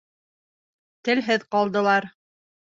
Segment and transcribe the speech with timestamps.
[1.09, 2.11] Телһеҙ ҡалдылар.